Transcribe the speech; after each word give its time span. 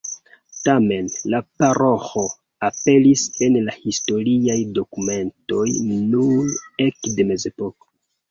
Tamen, 0.67 1.09
la 1.33 1.39
paroĥo 1.63 2.21
aperis 2.69 3.25
en 3.47 3.59
la 3.67 3.75
historiaj 3.83 4.57
dokumentoj 4.79 5.67
nur 5.99 6.51
ekde 6.89 7.29
Mezepoko. 7.33 7.91